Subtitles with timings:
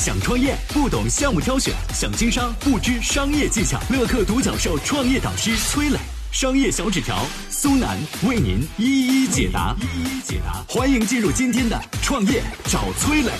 [0.00, 3.78] 想创业不懂项目挑选，想经商不知商业技巧。
[3.90, 5.98] 乐客独角兽创业导师崔磊，
[6.32, 7.18] 商业小纸条
[7.50, 9.76] 苏南为您一一解答。
[9.78, 13.30] 一一解答，欢迎进入今天的创业找崔磊。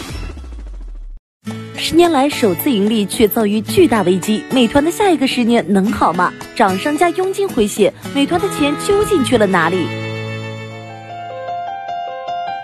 [1.78, 4.44] 十年来首次盈利，却遭遇巨大危机。
[4.50, 6.30] 美团的下一个十年能好吗？
[6.54, 9.86] 涨商家佣金回血，美团的钱究竟去了哪里？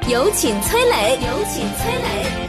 [0.06, 2.45] 有请崔磊，有请崔磊。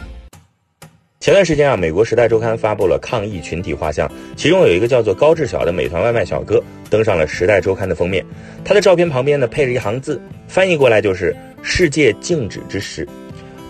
[1.28, 6.58] 前段时间啊，美国《时代周刊》发布了抗疫群体画像，其中有一个叫做高志晓的美团外卖小哥
[6.88, 8.24] 登上了《时代周刊》的封面。
[8.64, 13.06] 他的照片旁边呢配着一行字，翻译过来就是“世界静止之时”。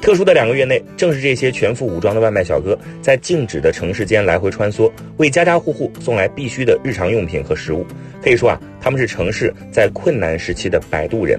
[0.00, 7.84] 特殊的两个月内，正是这些全副武装的外卖小哥在静止的城市间来回穿梭，为家家户户送来必需的日常用品和食物。
[8.22, 11.36] 可以说啊，他们是城市在困难时期的摆渡人。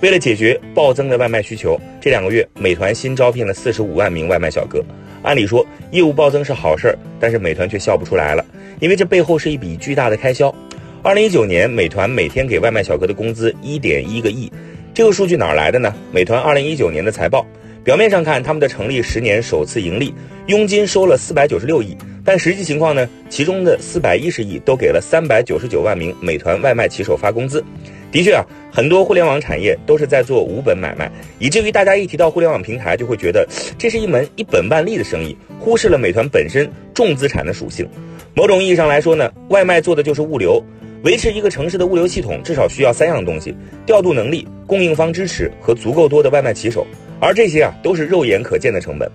[0.00, 4.80] 为了解决暴增的外卖需求，这两个月美团新招聘了四十五万名外卖小哥。
[5.26, 8.44] 按理说业务暴增是好事儿，但是美团却笑不出来了，
[8.78, 10.54] 因为这背后是一笔巨大的开销。
[11.02, 14.52] 二零一九年，美团每天给外卖小哥的工资一点一个亿，
[14.94, 15.92] 这个数据哪来的呢？
[16.12, 17.44] 美团二零一九年的财报，
[17.82, 20.14] 表面上看他们的成立十年首次盈利，
[20.46, 27.64] 佣金收了四百九十六亿，但实际情况呢，其中的四百一十亿都给了三百九十九万名美团外卖骑手发工资。
[28.12, 37.86] 的确啊，很多互联网产业都是在做无本买卖，以至于大家一提到互联网平台，就会觉得这是一门一本万利的生意，忽视了美团本身重资产的属性。
[38.34, 40.62] 某种意义上来说呢，外卖做的就是物流，
[41.02, 46.86] 维持一个城市的物流系统至少需要三样东西：调度能力、供应方支持和足够多的外卖骑手。
[47.18, 49.10] 而这些啊，都是肉眼可见的成本。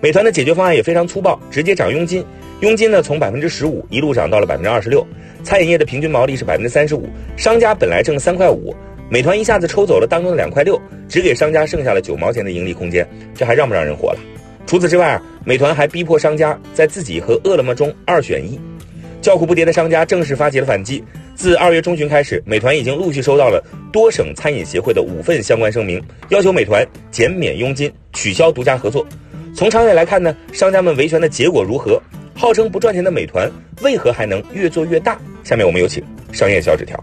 [0.00, 2.24] 美团的解决方案也非常粗暴，直接涨佣金。
[2.60, 5.06] 佣金呢，从百分之十五一路涨到了百分之二十六。
[5.42, 8.74] 餐饮业的平均毛利是百分之三十五，商家本来挣三块五，
[9.08, 14.18] 美团一下子抽走了当中的两块六，只给商家剩下了九毛钱的盈利空间，这还让不让人活了？
[14.66, 18.60] 除此之外啊，美团还逼迫商家在自己和饿了么中二选一，
[19.22, 21.02] 叫苦不迭的商家正式发起了反击。
[21.34, 25.98] 自二月中旬开始，美团已经陆续收到了多省餐饮协会的五份相关声明，
[26.28, 29.06] 要求美团减免佣金、取消独家合作。
[29.54, 31.98] 从长远来看呢，商家们维权的结果如何？
[32.40, 33.52] 号称不赚钱的美团
[33.82, 35.14] 为何还能越做越大？
[35.44, 36.02] 下面我们有请
[36.32, 36.98] 商业小纸条。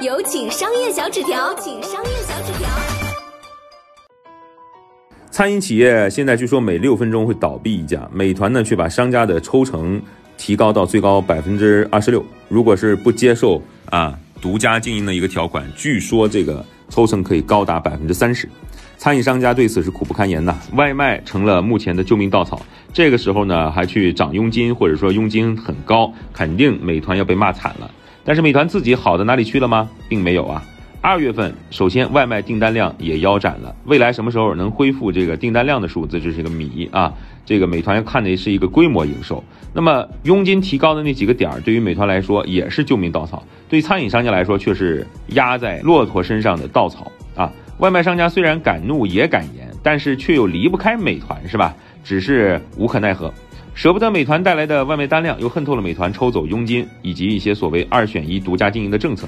[0.00, 2.68] 有请商业小纸条，请商业小纸条。
[5.32, 10.00] 餐饮企业现在据说每六分钟会倒闭一家，美团呢却把商家的抽成
[10.38, 12.24] 提高到最高百分之二十六。
[12.48, 18.48] 如果是不接受啊独家经营的一个条款，据说这个抽成可以高达百分之三十。
[18.96, 22.60] 餐饮商家对此是苦不堪言呐，外卖成了目前的救命稻草。
[22.92, 27.90] 这个时候呢，还去涨佣金，或者说佣金很高，肯定美团要被骂惨了。
[28.24, 29.88] 但是美团自己好到哪里去了吗？
[30.08, 30.62] 并没有啊。
[31.02, 37.12] 二月份，首先外卖订单量也腰斩了，未来什么时候能恢复这个订单量的数字，这是一个谜啊。
[37.44, 47.12] 这个美团看的是一个规模营收，那么佣金提高的那几个点儿，对于美团来说也是救命稻草，对餐饮商家来说却是压在骆驼身上的稻草。
[47.78, 51.74] 外卖商家虽然敢怒也敢言，但是却又离不开美团，是吧？
[52.02, 53.32] 只是无可奈何，
[53.74, 59.26] 舍不得美团带来的外卖单量，又恨透了美团抽走佣金以及一些所谓二选一独家经营的政策。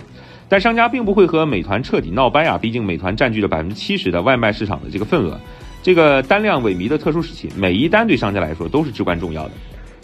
[0.49, 5.39] 但商家并不会和美团彻底闹掰啊，毕竟美团占据了百分之七十的外卖市场的这个份额，
[5.83, 9.51] 这个单量萎靡的特殊时期，每一单对商家来说都是至关重要的。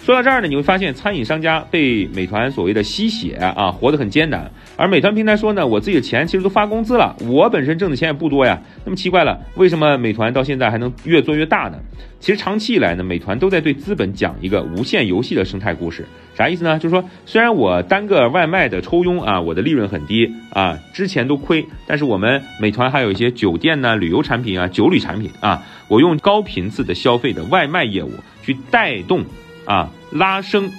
[0.05, 4.51] 说到这儿呢，你会发现餐饮商家被美团所谓的吸血啊，活得很艰难。
[4.77, 8.61] 而美团平台说呢，我自己的钱其实都发工资了，我本身挣的钱也不多呀。
[8.85, 11.79] 那么奇怪了，为什么美团到现在还能越做越大呢？
[12.21, 16.05] 其实长期以来呢，美团都在对资本讲一个无限游戏的生态故事。
[16.35, 16.79] 啥意思呢？
[16.79, 28.11] 就是说，虽然我单个外卖的抽佣啊，我的利润很低啊，之前都亏，但是我们美团还有一些酒店呢、旅游产品啊、酒旅产品啊，我用高频次的消费的外卖业务
[28.43, 29.25] 去带动。
[29.65, 30.71] 啊，拉升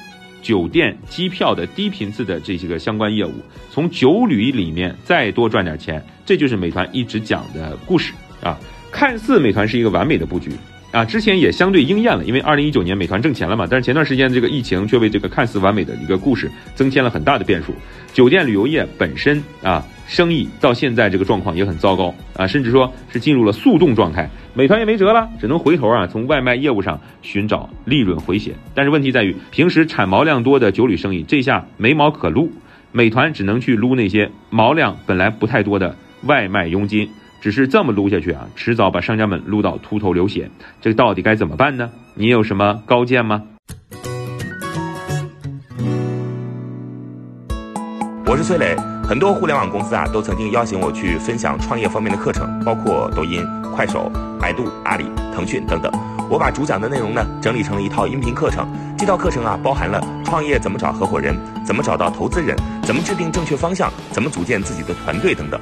[0.41, 3.34] 酒店、机票的低频次的这些个相关业务，
[3.72, 8.57] 从酒旅里面再多赚点钱，这就是美团一直讲的故事啊。
[8.91, 10.52] 看似美团是一个完美的布局。
[10.96, 17.74] 啊，之前也相对应验了，因为二零一九年美团挣钱了嘛，但是前段时间这个疫情却为这个看似完美的一个故事增添了很大的变数。
[18.14, 24.30] 酒店旅游业本身啊，生意到现在这个状况也很糟糕啊，甚至说是进入了速冻状态。
[24.53, 28.53] 美团也没辙了，只能回头啊，从外卖业务上寻找利润回血。
[28.74, 32.50] 但是问题在于，平时产毛量多的酒旅生意，这下没毛可撸，
[32.94, 35.94] 美团只能去撸那些毛量本来不太多的
[36.24, 37.09] 外卖佣金。
[37.41, 40.49] 只是这么撸下去啊，迟早把商家们撸到秃头流血，
[40.82, 41.91] 这到底该怎么办呢？
[42.16, 43.43] 你有什么高见吗？
[48.28, 53.46] 我是崔磊，很多互联网公司啊，都曾经邀请我去分享创业方面的课程，包括抖音、
[53.76, 54.11] 快手、
[54.41, 55.91] 百度、阿里、腾讯等等。
[56.28, 58.67] 我把主讲的内容呢，整理成了一套音频课程。
[58.97, 65.61] 这套课程啊，包含了创业怎么找合伙人，怎么找到投资人，怎么制定正确方向，怎么组建自己的团队等等。